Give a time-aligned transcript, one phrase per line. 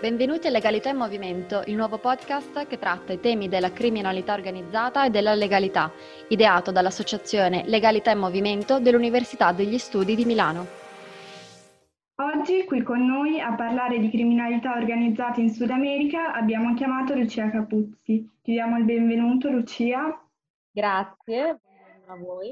[0.00, 5.04] Benvenuti a Legalità in Movimento, il nuovo podcast che tratta i temi della criminalità organizzata
[5.04, 5.92] e della legalità,
[6.28, 10.66] ideato dall'associazione Legalità in Movimento dell'Università degli Studi di Milano.
[12.14, 17.50] Oggi qui con noi a parlare di criminalità organizzata in Sud America abbiamo chiamato Lucia
[17.50, 18.26] Capuzzi.
[18.42, 20.18] Ti diamo il benvenuto Lucia.
[20.70, 22.48] Grazie, buongiorno a voi.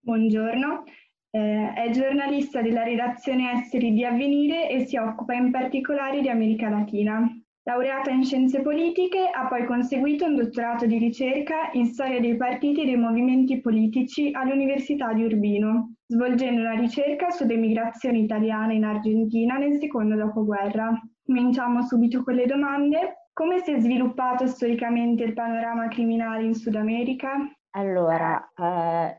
[0.00, 0.84] Buongiorno.
[1.32, 6.68] Eh, è giornalista della redazione esteri di Avvenire e si occupa in particolare di America
[6.68, 7.24] Latina.
[7.62, 12.82] Laureata in scienze politiche, ha poi conseguito un dottorato di ricerca in storia dei partiti
[12.82, 19.56] e dei movimenti politici all'Università di Urbino, svolgendo una ricerca sulle migrazioni italiane in Argentina
[19.56, 20.90] nel secondo dopoguerra.
[21.24, 23.26] Cominciamo subito con le domande.
[23.32, 27.36] Come si è sviluppato storicamente il panorama criminale in Sud America?
[27.76, 29.18] Allora, eh,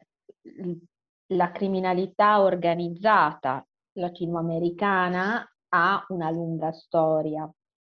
[1.32, 7.50] la criminalità organizzata latinoamericana ha una lunga storia,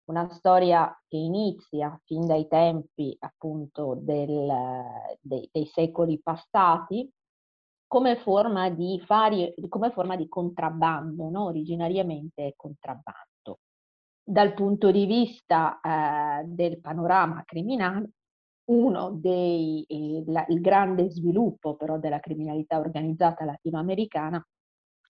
[0.04, 4.52] una storia che inizia fin dai tempi appunto del,
[5.20, 7.10] dei, dei, secoli passati
[7.86, 11.44] come forma di, fari, come forma di contrabbando, no?
[11.44, 13.58] originariamente contrabbando.
[14.22, 18.10] Dal punto di vista eh, del panorama criminale,
[18.66, 24.44] uno dei, eh, la, il grande sviluppo però della criminalità organizzata latinoamericana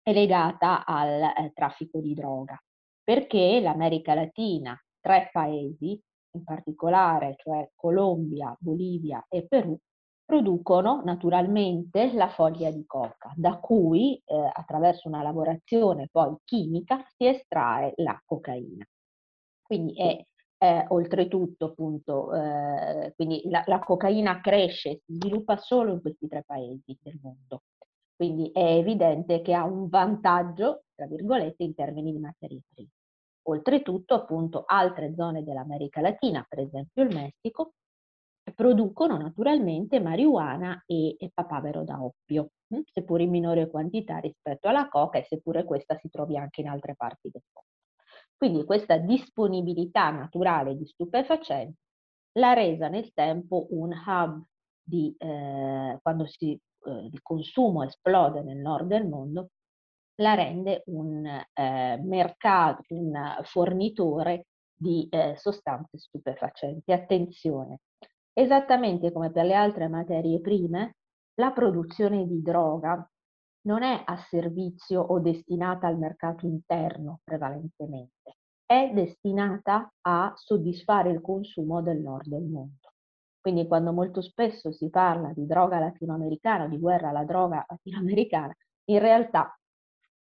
[0.03, 2.61] è legata al eh, traffico di droga,
[3.03, 5.99] perché l'America Latina, tre paesi
[6.35, 9.79] in particolare, cioè Colombia, Bolivia e Perù,
[10.25, 17.27] producono naturalmente la foglia di coca, da cui eh, attraverso una lavorazione poi chimica si
[17.27, 18.85] estrae la cocaina.
[19.63, 20.23] Quindi è
[20.65, 26.43] eh, oltretutto, appunto, eh, quindi la, la, cocaina cresce, si sviluppa solo in questi tre
[26.43, 27.65] paesi del mondo.
[28.17, 32.89] Quindi è evidente che ha un vantaggio, tra virgolette, in termini di materie prime.
[33.47, 37.73] Oltretutto, appunto, altre zone dell'America Latina, per esempio il Messico,
[38.55, 42.81] producono naturalmente marijuana e, e papavero da oppio, hm?
[42.91, 46.95] seppur in minore quantità rispetto alla coca e seppure questa si trovi anche in altre
[46.95, 47.74] parti del mondo.
[48.37, 51.79] Quindi questa disponibilità naturale di stupefacenti
[52.33, 54.45] l'ha resa nel tempo un hub
[54.83, 59.51] di, eh, quando si, eh, il consumo esplode nel nord del mondo,
[60.17, 66.93] la rende un eh, mercato, un fornitore di eh, sostanze stupefacenti.
[66.93, 67.81] Attenzione,
[68.33, 70.97] esattamente come per le altre materie prime,
[71.37, 73.09] la produzione di droga
[73.65, 81.21] non è a servizio o destinata al mercato interno prevalentemente, è destinata a soddisfare il
[81.21, 82.93] consumo del nord del mondo.
[83.41, 88.55] Quindi quando molto spesso si parla di droga latinoamericana, di guerra alla droga latinoamericana,
[88.87, 89.55] in realtà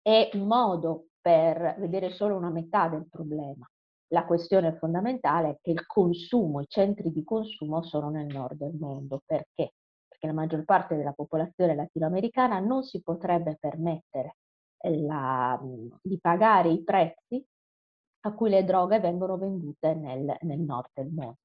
[0.02, 3.70] è un modo per vedere solo una metà del problema.
[4.12, 8.76] La questione fondamentale è che il consumo, i centri di consumo sono nel nord del
[8.80, 9.22] mondo.
[9.26, 9.74] Perché?
[10.19, 14.35] Perché la maggior parte della popolazione latinoamericana non si potrebbe permettere
[14.81, 15.59] la,
[16.02, 17.44] di pagare i prezzi
[18.22, 21.38] a cui le droghe vengono vendute nel, nel nord del mondo.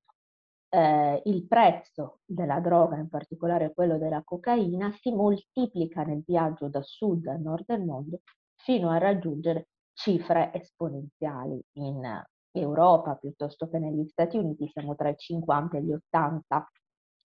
[0.69, 6.83] Eh, il prezzo della droga, in particolare quello della cocaina, si moltiplica nel viaggio da
[6.83, 8.23] sud a nord del mondo
[8.57, 11.63] fino a raggiungere cifre esponenziali.
[11.75, 16.69] In Europa piuttosto che negli Stati Uniti siamo tra i 50 e gli 80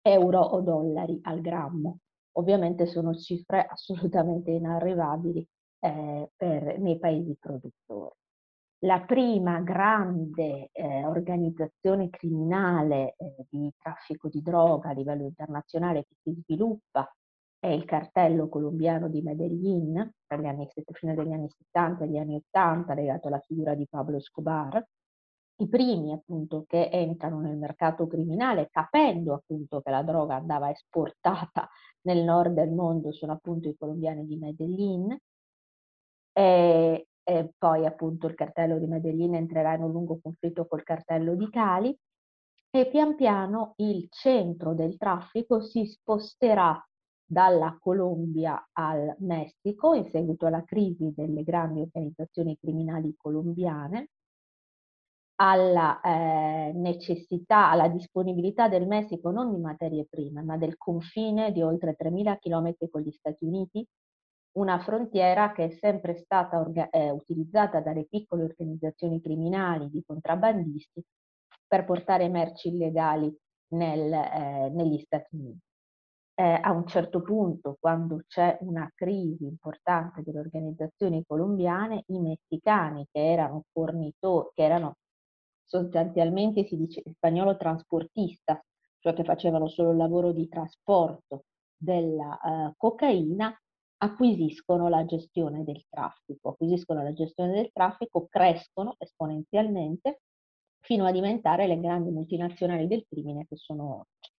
[0.02, 1.98] euro o dollari al grammo.
[2.32, 5.46] Ovviamente sono cifre assolutamente inarrivabili
[5.80, 8.14] eh, per, nei paesi produttori.
[8.84, 16.14] La prima grande eh, organizzazione criminale eh, di traffico di droga a livello internazionale che
[16.22, 17.06] si sviluppa
[17.58, 22.16] è il cartello colombiano di Medellin, tra gli anni, fino agli anni 70 e gli
[22.16, 24.82] anni 80, legato alla figura di Pablo Escobar,
[25.60, 31.68] i primi appunto che entrano nel mercato criminale capendo appunto che la droga andava esportata
[32.02, 35.16] nel nord del mondo sono appunto i colombiani di Medellin
[36.32, 41.34] e, e poi appunto il cartello di Medellin entrerà in un lungo conflitto col cartello
[41.34, 41.96] di Cali
[42.70, 46.82] e pian piano il centro del traffico si sposterà
[47.22, 54.08] dalla Colombia al Messico in seguito alla crisi delle grandi organizzazioni criminali colombiane
[55.42, 61.62] alla eh, necessità, alla disponibilità del Messico non di materie prime, ma del confine di
[61.62, 63.86] oltre 3.000 km con gli Stati Uniti,
[64.52, 71.02] una frontiera che è sempre stata eh, utilizzata dalle piccole organizzazioni criminali di contrabbandisti
[71.66, 73.34] per portare merci illegali
[73.68, 75.60] nel, eh, negli Stati Uniti.
[76.34, 83.06] Eh, a un certo punto, quando c'è una crisi importante delle organizzazioni colombiane, i messicani
[83.10, 84.96] che erano fornitori, che erano
[85.70, 88.60] sostanzialmente si dice spagnolo transportista,
[88.98, 91.44] cioè che facevano solo il lavoro di trasporto
[91.76, 93.56] della uh, cocaina,
[93.98, 100.22] acquisiscono la gestione del traffico, acquisiscono la gestione del traffico, crescono esponenzialmente
[100.80, 104.32] fino a diventare le grandi multinazionali del crimine che sono oggi.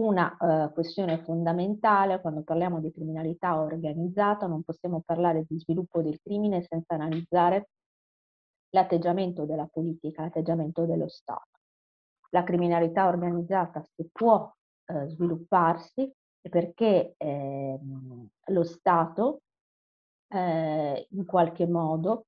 [0.00, 6.18] Una uh, questione fondamentale quando parliamo di criminalità organizzata, non possiamo parlare di sviluppo del
[6.22, 7.68] crimine senza analizzare
[8.70, 11.58] l'atteggiamento della politica, l'atteggiamento dello Stato.
[12.30, 14.50] La criminalità organizzata se può
[14.86, 16.12] eh, svilupparsi
[16.48, 17.78] perché eh,
[18.46, 19.40] lo Stato
[20.28, 22.26] eh, in qualche modo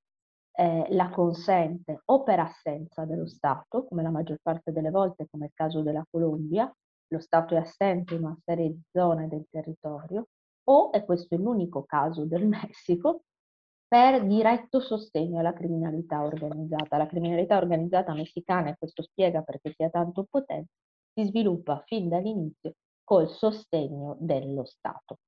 [0.55, 5.45] eh, la consente o per assenza dello Stato, come la maggior parte delle volte, come
[5.45, 6.71] il caso della Colombia,
[7.07, 10.27] lo Stato è assente in una serie di zone del territorio,
[10.65, 13.23] o, e questo è l'unico caso del Messico,
[13.93, 16.97] per diretto sostegno alla criminalità organizzata.
[16.97, 20.71] La criminalità organizzata messicana, e questo spiega perché sia tanto potente,
[21.13, 22.73] si sviluppa fin dall'inizio
[23.03, 25.19] col sostegno dello Stato.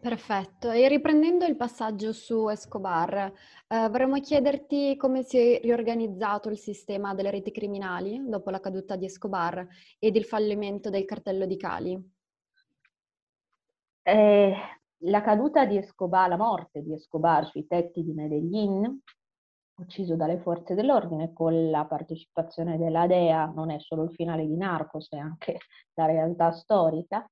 [0.00, 3.30] Perfetto, e riprendendo il passaggio su Escobar,
[3.66, 8.96] eh, vorremmo chiederti come si è riorganizzato il sistema delle reti criminali dopo la caduta
[8.96, 9.66] di Escobar
[9.98, 12.16] ed il fallimento del cartello di Cali.
[14.08, 19.00] Eh, la caduta di Escobar, la morte di Escobar sui tetti di Medellin,
[19.78, 24.56] ucciso dalle forze dell'ordine con la partecipazione della DEA, non è solo il finale di
[24.56, 25.58] Narcos, è anche
[25.94, 27.24] la realtà storica,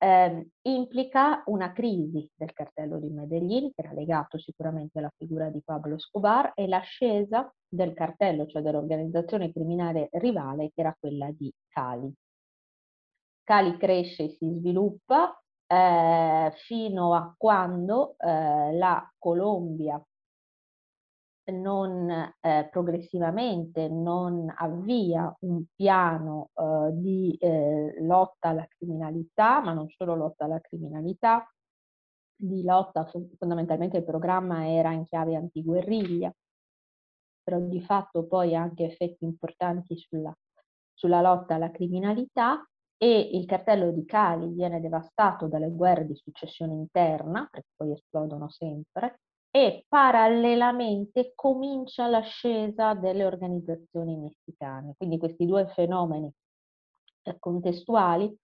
[0.00, 5.60] eh, implica una crisi del cartello di Medellin, che era legato sicuramente alla figura di
[5.64, 12.12] Pablo Escobar, e l'ascesa del cartello, cioè dell'organizzazione criminale rivale, che era quella di Cali.
[13.42, 15.36] Cali cresce e si sviluppa
[15.68, 20.02] eh, fino a quando eh, la Colombia
[21.52, 22.10] non
[22.40, 30.14] eh, progressivamente non avvia un piano eh, di eh, lotta alla criminalità, ma non solo
[30.14, 31.46] lotta alla criminalità,
[32.40, 33.06] di lotta,
[33.38, 36.32] fondamentalmente il programma era in chiave antiguerriglia,
[37.42, 40.32] però di fatto poi ha anche effetti importanti sulla,
[40.92, 42.62] sulla lotta alla criminalità
[42.98, 48.48] e il cartello di Cali viene devastato dalle guerre di successione interna, perché poi esplodono
[48.50, 54.94] sempre, e parallelamente comincia l'ascesa delle organizzazioni messicane.
[54.96, 56.30] Quindi questi due fenomeni
[57.22, 58.36] eh, contestuali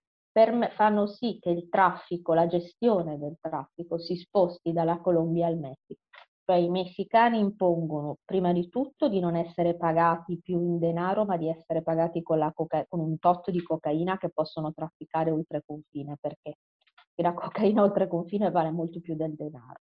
[0.52, 5.58] me, fanno sì che il traffico, la gestione del traffico si sposti dalla Colombia al
[5.58, 6.00] Messico.
[6.44, 11.36] Cioè i messicani impongono prima di tutto di non essere pagati più in denaro, ma
[11.36, 16.16] di essere pagati con, coca- con un tot di cocaina che possono trafficare oltre confine,
[16.20, 16.58] perché
[17.22, 19.80] la cocaina oltre confine vale molto più del denaro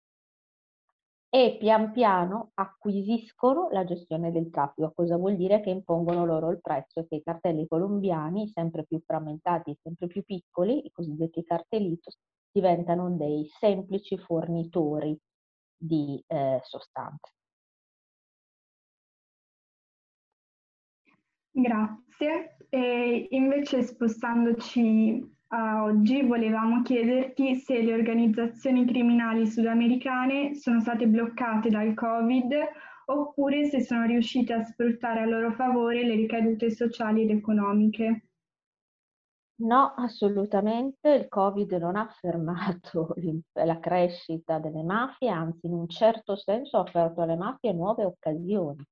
[1.34, 4.92] e pian piano acquisiscono la gestione del traffico.
[4.94, 5.62] Cosa vuol dire?
[5.62, 10.22] Che impongono loro il prezzo e che i cartelli colombiani, sempre più frammentati, sempre più
[10.24, 12.18] piccoli, i cosiddetti cartelitos,
[12.52, 15.18] diventano dei semplici fornitori
[15.82, 17.32] di eh, sostanze.
[21.50, 22.56] Grazie.
[22.70, 31.68] E invece spostandoci a oggi volevamo chiederti se le organizzazioni criminali sudamericane sono state bloccate
[31.68, 32.54] dal Covid
[33.06, 38.28] oppure se sono riuscite a sfruttare a loro favore le ricadute sociali ed economiche.
[39.64, 41.08] No, assolutamente.
[41.14, 43.14] Il Covid non ha fermato
[43.64, 48.84] la crescita delle mafie, anzi in un certo senso ha offerto alle mafie nuove occasioni.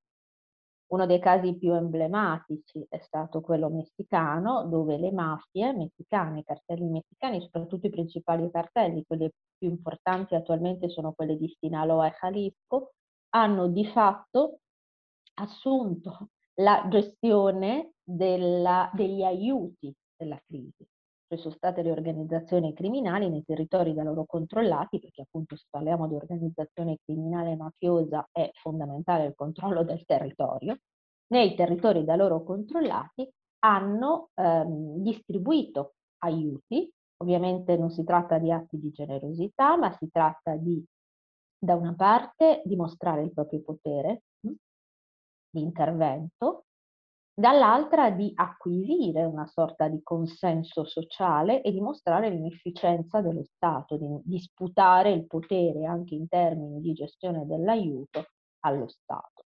[0.93, 6.89] Uno dei casi più emblematici è stato quello messicano, dove le mafie messicane, i cartelli
[6.89, 12.93] messicani, soprattutto i principali cartelli, quelli più importanti attualmente sono quelli di Sinaloa e Jalisco,
[13.31, 14.61] hanno di fatto
[15.35, 20.87] assunto la gestione della, degli aiuti della crisi.
[21.27, 26.09] Ci sono state le organizzazioni criminali nei territori da loro controllati, perché appunto se parliamo
[26.09, 30.79] di organizzazione criminale mafiosa è fondamentale il controllo del territorio,
[31.29, 33.29] nei territori da loro controllati
[33.61, 40.57] hanno ehm, distribuito aiuti, ovviamente non si tratta di atti di generosità, ma si tratta
[40.57, 40.85] di,
[41.57, 44.53] da una parte, dimostrare il proprio potere hm,
[45.50, 46.65] di intervento
[47.40, 55.11] dall'altra di acquisire una sorta di consenso sociale e dimostrare l'inefficienza dello Stato, di disputare
[55.11, 58.26] il potere anche in termini di gestione dell'aiuto
[58.61, 59.44] allo Stato.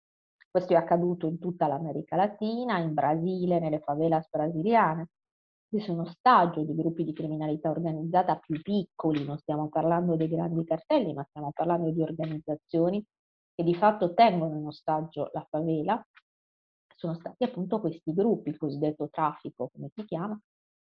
[0.50, 5.08] Questo è accaduto in tutta l'America Latina, in Brasile, nelle favelas brasiliane.
[5.68, 10.64] Ci sono stagio di gruppi di criminalità organizzata più piccoli, non stiamo parlando dei grandi
[10.64, 13.04] cartelli, ma stiamo parlando di organizzazioni
[13.54, 16.02] che di fatto tengono in ostaggio la favela,
[17.02, 20.38] sono stati appunto questi gruppi, il cosiddetto traffico, come si chiama,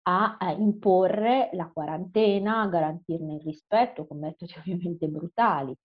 [0.09, 5.77] a, a imporre la quarantena, a garantirne il rispetto con metodi ovviamente brutali.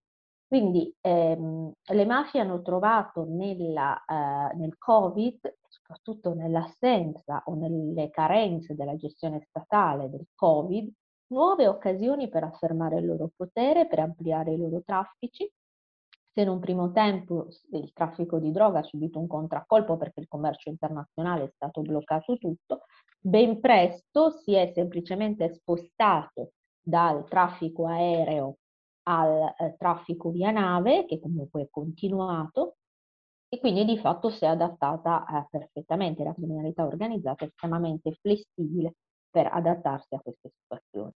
[0.48, 8.76] Quindi ehm, le mafie hanno trovato nella, eh, nel Covid, soprattutto nell'assenza o nelle carenze
[8.76, 10.92] della gestione statale del Covid,
[11.28, 15.50] nuove occasioni per affermare il loro potere, per ampliare i loro traffici.
[16.34, 20.28] Se in un primo tempo il traffico di droga ha subito un contraccolpo perché il
[20.30, 22.84] commercio internazionale è stato bloccato tutto,
[23.20, 28.56] ben presto si è semplicemente spostato dal traffico aereo
[29.04, 32.78] al eh, traffico via nave, che comunque è continuato,
[33.50, 36.24] e quindi di fatto si è adattata eh, perfettamente.
[36.24, 38.96] La criminalità organizzata è estremamente flessibile
[39.30, 41.12] per adattarsi a queste situazioni.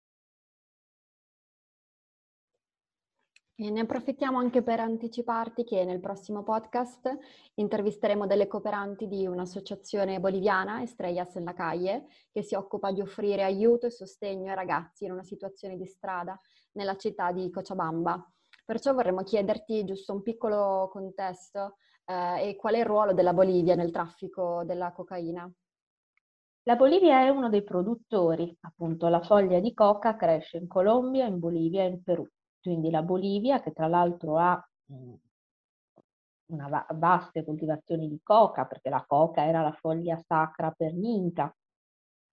[3.62, 7.16] E ne approfittiamo anche per anticiparti che nel prossimo podcast
[7.54, 13.44] intervisteremo delle cooperanti di un'associazione boliviana, Estrellas en la Calle, che si occupa di offrire
[13.44, 16.36] aiuto e sostegno ai ragazzi in una situazione di strada
[16.72, 18.28] nella città di Cochabamba.
[18.64, 21.76] Perciò vorremmo chiederti giusto un piccolo contesto
[22.06, 25.48] eh, e qual è il ruolo della Bolivia nel traffico della cocaina.
[26.64, 31.38] La Bolivia è uno dei produttori, appunto la foglia di coca cresce in Colombia, in
[31.38, 32.28] Bolivia e in Perù.
[32.62, 35.16] Quindi la Bolivia, che tra l'altro ha mhmm,
[36.52, 41.52] una vaste coltivazioni di coca, perché la coca era la foglia sacra per gli Inca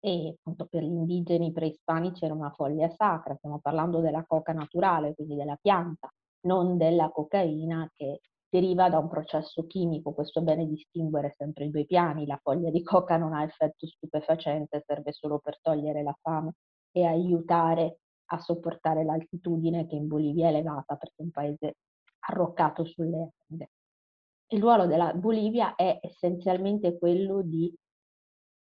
[0.01, 5.15] e appunto per gli indigeni preispanici era una foglia sacra, stiamo parlando della coca naturale,
[5.15, 6.11] quindi della pianta,
[6.47, 11.71] non della cocaina che deriva da un processo chimico, questo è bene distinguere sempre i
[11.71, 16.17] due piani, la foglia di coca non ha effetto stupefacente, serve solo per togliere la
[16.21, 16.55] fame
[16.91, 18.01] e aiutare
[18.33, 21.77] a sopportare l'altitudine che in Bolivia è elevata perché è un paese
[22.21, 23.71] arroccato sulle Ande.
[24.49, 27.75] Il ruolo della Bolivia è essenzialmente quello di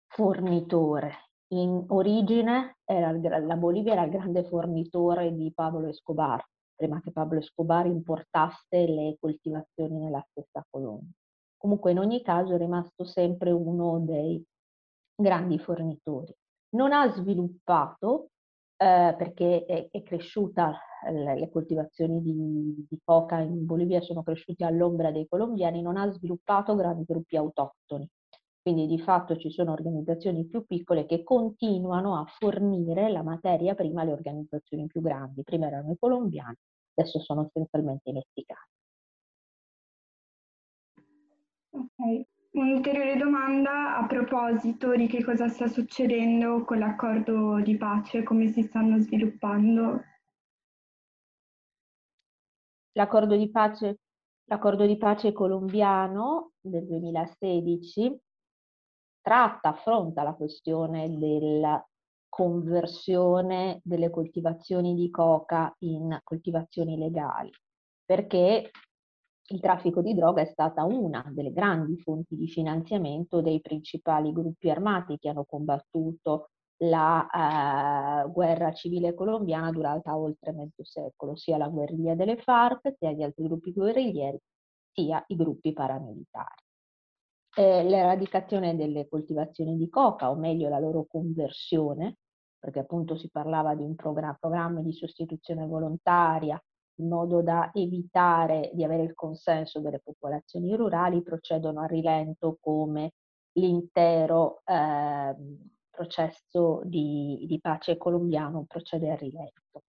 [0.06, 1.30] fornitore.
[1.48, 6.44] In origine era, la Bolivia era il grande fornitore di Pablo Escobar,
[6.74, 11.10] prima che Pablo Escobar importasse le coltivazioni nella stessa colonia.
[11.56, 14.44] Comunque in ogni caso è rimasto sempre uno dei
[15.14, 16.34] grandi fornitori.
[16.70, 18.30] Non ha sviluppato
[18.84, 20.78] eh, perché è, è cresciuta,
[21.10, 26.10] le, le coltivazioni di, di, coca in Bolivia sono cresciute all'ombra dei colombiani, non ha
[26.10, 28.06] sviluppato grandi gruppi autoctoni.
[28.60, 34.02] Quindi di fatto ci sono organizzazioni più piccole che continuano a fornire la materia prima
[34.02, 35.42] alle organizzazioni più grandi.
[35.42, 36.56] Prima erano i colombiani,
[36.94, 38.68] adesso sono essenzialmente i messicani.
[41.72, 42.33] Ok.
[42.54, 48.62] Un'ulteriore domanda a proposito di che cosa sta succedendo con l'accordo di pace, come si
[48.62, 50.00] stanno sviluppando.
[52.92, 53.98] L'accordo di pace,
[54.44, 58.20] l'accordo di pace colombiano del 2016
[59.20, 61.84] tratta, affronta la questione della
[62.28, 67.50] conversione delle coltivazioni di coca in coltivazioni legali,
[68.04, 68.70] perché
[69.48, 74.70] il traffico di droga è stata una delle grandi fonti di finanziamento dei principali gruppi
[74.70, 81.68] armati che hanno combattuto la eh, guerra civile colombiana durata oltre mezzo secolo, sia la
[81.68, 84.40] guerriglia delle FARC, sia gli altri gruppi guerriglieri,
[84.92, 86.62] sia i gruppi paramilitari.
[87.56, 92.16] Eh, l'eradicazione delle coltivazioni di coca, o meglio la loro conversione,
[92.58, 96.60] perché appunto si parlava di un programma, programma di sostituzione volontaria
[96.96, 103.12] in modo da evitare di avere il consenso delle popolazioni rurali, procedono a rilento come
[103.52, 105.34] l'intero eh,
[105.90, 109.82] processo di, di, pace colombiano procede a rilento.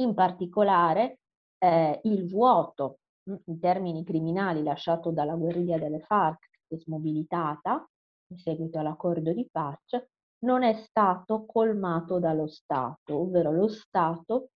[0.00, 1.18] In particolare
[1.58, 2.98] eh, il vuoto
[3.30, 7.88] mm, in termini criminali lasciato dalla guerriglia delle FARC, che è smobilitata
[8.28, 10.10] in seguito all'accordo di pace,
[10.40, 14.50] non è stato colmato dallo Stato, ovvero lo Stato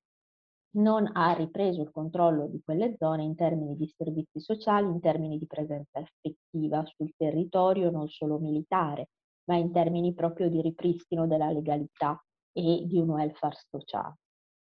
[0.75, 5.38] non ha ripreso il controllo di quelle zone in termini di servizi sociali, in termini
[5.38, 9.09] di presenza effettiva sul territorio, non solo militare,
[9.45, 12.21] ma in termini proprio di ripristino della legalità
[12.52, 14.16] e di un welfare sociale.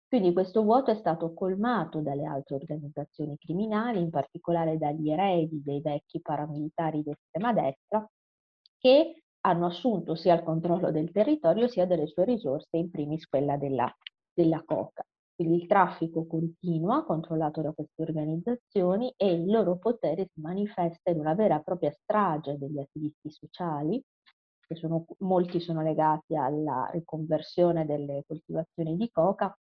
[0.08, 5.82] Quindi questo vuoto è stato colmato dalle altre organizzazioni criminali, in particolare dagli eredi dei
[5.82, 8.10] vecchi paramilitari di estrema destra,
[8.80, 13.56] che hanno assunto sia il controllo del territorio sia delle sue risorse, in primis quella
[13.58, 13.96] della,
[14.34, 15.04] della coca.
[15.40, 21.20] Quindi il traffico continua, controllato da queste organizzazioni, e il loro potere si manifesta in
[21.20, 24.04] una vera e propria strage degli attivisti sociali,
[24.60, 29.58] che sono, molti sono legati alla riconversione delle coltivazioni di coca,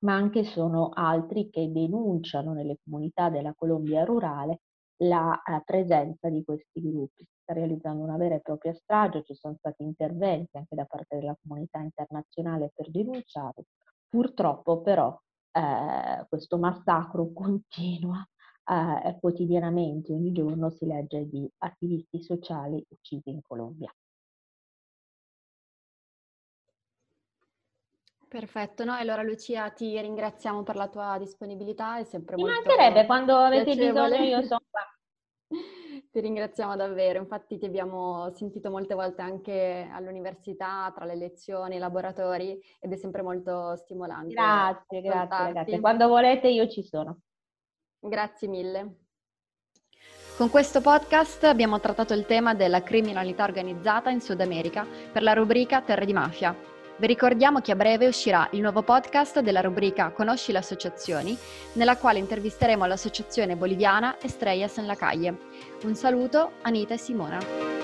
[0.00, 4.62] ma anche sono altri che denunciano nelle comunità della Colombia rurale
[5.04, 7.22] la eh, presenza di questi gruppi.
[7.22, 11.16] Si sta realizzando una vera e propria strage, ci sono stati interventi anche da parte
[11.16, 13.66] della comunità internazionale per denunciare.
[14.08, 15.18] Purtroppo però
[15.52, 18.26] eh, questo massacro continua
[18.68, 23.92] eh, quotidianamente, ogni giorno si legge di attivisti sociali uccisi in Colombia.
[28.28, 28.92] Perfetto, no?
[28.92, 33.64] Allora Lucia ti ringraziamo per la tua disponibilità, è sempre Mi molto mancherebbe quando avete
[33.76, 34.08] piacevole.
[34.08, 34.82] bisogno io sono qua.
[36.16, 41.78] Ti ringraziamo davvero, infatti ti abbiamo sentito molte volte anche all'università, tra le lezioni, i
[41.78, 44.32] laboratori ed è sempre molto stimolante.
[44.32, 45.78] Grazie, grazie ragazzi.
[45.78, 47.18] Quando volete io ci sono.
[47.98, 48.94] Grazie mille.
[50.38, 55.34] Con questo podcast abbiamo trattato il tema della criminalità organizzata in Sud America per la
[55.34, 56.56] rubrica Terre di Mafia.
[56.98, 61.36] Vi ricordiamo che a breve uscirà il nuovo podcast della rubrica Conosci le associazioni,
[61.74, 65.36] nella quale intervisteremo l'associazione boliviana Estrellas en la Calle.
[65.84, 67.75] Un saluto, Anita e Simona.